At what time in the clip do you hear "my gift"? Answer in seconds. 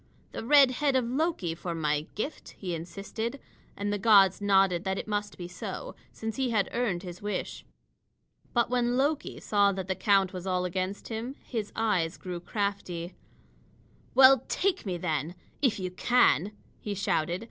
1.75-2.55